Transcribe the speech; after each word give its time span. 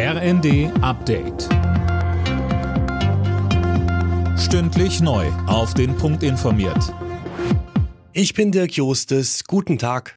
RND 0.00 0.70
Update. 0.80 1.48
Stündlich 4.38 5.00
neu. 5.00 5.26
Auf 5.48 5.74
den 5.74 5.96
Punkt 5.96 6.22
informiert. 6.22 6.94
Ich 8.12 8.32
bin 8.32 8.52
Dirk 8.52 8.74
Jostes. 8.74 9.42
Guten 9.42 9.76
Tag. 9.76 10.14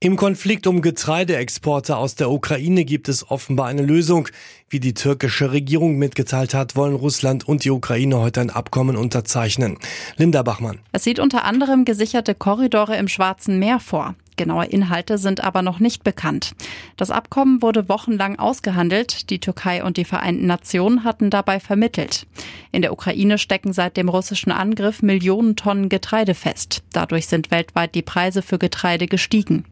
Im 0.00 0.16
Konflikt 0.16 0.66
um 0.66 0.82
Getreideexporte 0.82 1.96
aus 1.96 2.16
der 2.16 2.32
Ukraine 2.32 2.84
gibt 2.84 3.08
es 3.08 3.30
offenbar 3.30 3.68
eine 3.68 3.82
Lösung. 3.82 4.28
Wie 4.68 4.80
die 4.80 4.92
türkische 4.92 5.52
Regierung 5.52 5.96
mitgeteilt 5.96 6.52
hat, 6.52 6.74
wollen 6.74 6.96
Russland 6.96 7.46
und 7.46 7.62
die 7.62 7.70
Ukraine 7.70 8.18
heute 8.18 8.40
ein 8.40 8.50
Abkommen 8.50 8.96
unterzeichnen. 8.96 9.78
Linda 10.16 10.42
Bachmann. 10.42 10.80
Es 10.90 11.04
sieht 11.04 11.20
unter 11.20 11.44
anderem 11.44 11.84
gesicherte 11.84 12.34
Korridore 12.34 12.96
im 12.96 13.06
Schwarzen 13.06 13.60
Meer 13.60 13.78
vor. 13.78 14.16
Genaue 14.36 14.66
Inhalte 14.66 15.18
sind 15.18 15.42
aber 15.42 15.62
noch 15.62 15.78
nicht 15.78 16.04
bekannt. 16.04 16.52
Das 16.96 17.10
Abkommen 17.10 17.62
wurde 17.62 17.88
wochenlang 17.88 18.38
ausgehandelt. 18.38 19.30
Die 19.30 19.38
Türkei 19.38 19.84
und 19.84 19.96
die 19.96 20.04
Vereinten 20.04 20.46
Nationen 20.46 21.04
hatten 21.04 21.30
dabei 21.30 21.60
vermittelt. 21.60 22.26
In 22.72 22.82
der 22.82 22.92
Ukraine 22.92 23.38
stecken 23.38 23.72
seit 23.72 23.96
dem 23.96 24.08
russischen 24.08 24.52
Angriff 24.52 25.02
Millionen 25.02 25.56
Tonnen 25.56 25.88
Getreide 25.88 26.34
fest. 26.34 26.82
Dadurch 26.92 27.26
sind 27.26 27.50
weltweit 27.50 27.94
die 27.94 28.02
Preise 28.02 28.42
für 28.42 28.58
Getreide 28.58 29.06
gestiegen. 29.06 29.64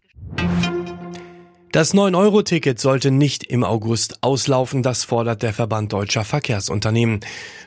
Das 1.73 1.95
9-Euro-Ticket 1.95 2.79
sollte 2.79 3.09
nicht 3.09 3.45
im 3.45 3.63
August 3.63 4.21
auslaufen, 4.21 4.83
das 4.83 5.05
fordert 5.05 5.41
der 5.41 5.53
Verband 5.53 5.91
deutscher 5.91 6.23
Verkehrsunternehmen. 6.23 7.21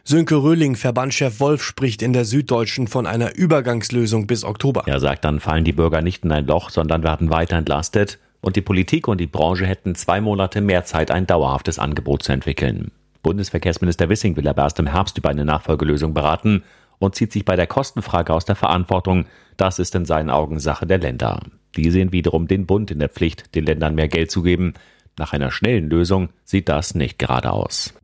Sönke 0.05 0.37
Röhling, 0.37 0.77
Verbandchef 0.77 1.41
Wolf, 1.41 1.65
spricht 1.65 2.02
in 2.02 2.12
der 2.12 2.24
Süddeutschen 2.24 2.87
von 2.87 3.09
einer 3.09 3.34
Übergangslösung 3.34 4.29
bis 4.29 4.45
Oktober. 4.45 4.84
Er 4.87 5.01
sagt, 5.01 5.24
dann 5.24 5.41
fallen 5.41 5.65
die 5.65 5.73
Bürger 5.73 6.02
nicht 6.02 6.24
in 6.24 6.30
ein 6.30 6.46
Loch, 6.46 6.70
sondern 6.70 7.02
werden 7.02 7.30
weiter 7.30 7.56
entlastet 7.56 8.20
und 8.42 8.55
die 8.55 8.60
Politik 8.60 9.09
und 9.09 9.20
die 9.20 9.27
Branche 9.27 9.66
hätten 9.66 9.96
zwei 9.96 10.20
Monate 10.20 10.60
mehr 10.60 10.84
Zeit, 10.84 11.10
ein 11.10 11.27
dauerhaftes 11.27 11.80
Angebot 11.80 12.23
zu 12.23 12.30
entwickeln. 12.30 12.93
Bundesverkehrsminister 13.24 14.09
Wissing 14.09 14.37
will 14.37 14.46
aber 14.46 14.62
erst 14.62 14.79
im 14.79 14.87
Herbst 14.87 15.18
über 15.18 15.30
eine 15.30 15.45
Nachfolgelösung 15.45 16.15
beraten 16.15 16.63
und 17.01 17.16
zieht 17.16 17.32
sich 17.32 17.45
bei 17.45 17.57
der 17.57 17.66
Kostenfrage 17.66 18.32
aus 18.32 18.45
der 18.45 18.54
Verantwortung. 18.54 19.26
Das 19.57 19.80
ist 19.80 19.96
in 19.96 20.04
seinen 20.04 20.30
Augen 20.30 20.60
Sache 20.60 20.87
der 20.87 20.98
Länder. 20.98 21.41
Die 21.77 21.91
sehen 21.91 22.13
wiederum 22.13 22.49
den 22.49 22.66
Bund 22.66 22.91
in 22.91 22.99
der 22.99 23.09
Pflicht, 23.09 23.55
den 23.55 23.65
Ländern 23.65 23.95
mehr 23.95 24.09
Geld 24.09 24.30
zu 24.30 24.43
geben. 24.43 24.74
Nach 25.19 25.32
einer 25.32 25.51
schnellen 25.51 25.88
Lösung 25.88 26.30
sieht 26.45 26.69
das 26.69 26.95
nicht 26.95 27.19
gerade 27.19 27.52
aus. 27.52 27.95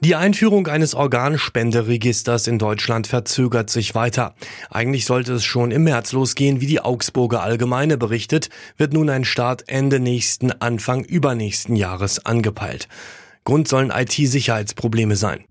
Die 0.00 0.16
Einführung 0.16 0.66
eines 0.66 0.94
Organspenderegisters 0.94 2.46
in 2.46 2.58
Deutschland 2.58 3.06
verzögert 3.06 3.70
sich 3.70 3.94
weiter. 3.94 4.34
Eigentlich 4.68 5.06
sollte 5.06 5.32
es 5.32 5.44
schon 5.44 5.70
im 5.70 5.84
März 5.84 6.12
losgehen, 6.12 6.60
wie 6.60 6.66
die 6.66 6.80
Augsburger 6.80 7.42
Allgemeine 7.42 7.96
berichtet, 7.96 8.50
wird 8.76 8.92
nun 8.92 9.08
ein 9.08 9.24
Start 9.24 9.64
Ende 9.66 10.00
nächsten, 10.00 10.52
Anfang 10.52 11.04
übernächsten 11.04 11.74
Jahres 11.74 12.26
angepeilt. 12.26 12.86
Grund 13.44 13.66
sollen 13.66 13.90
IT-Sicherheitsprobleme 13.90 15.16
sein. 15.16 15.44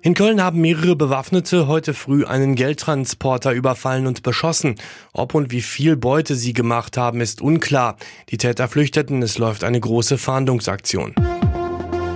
In 0.00 0.14
Köln 0.14 0.42
haben 0.42 0.60
mehrere 0.60 0.94
Bewaffnete 0.94 1.66
heute 1.66 1.92
früh 1.92 2.24
einen 2.24 2.54
Geldtransporter 2.54 3.52
überfallen 3.52 4.06
und 4.06 4.22
beschossen. 4.22 4.76
Ob 5.12 5.34
und 5.34 5.50
wie 5.50 5.62
viel 5.62 5.96
Beute 5.96 6.36
sie 6.36 6.52
gemacht 6.52 6.96
haben, 6.96 7.20
ist 7.20 7.40
unklar. 7.40 7.96
Die 8.28 8.36
Täter 8.36 8.68
flüchteten, 8.68 9.22
es 9.22 9.38
läuft 9.38 9.64
eine 9.64 9.80
große 9.80 10.16
Fahndungsaktion. 10.16 11.14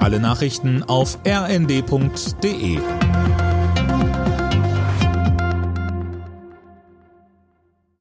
Alle 0.00 0.20
Nachrichten 0.20 0.82
auf 0.84 1.18
rnd.de 1.26 2.78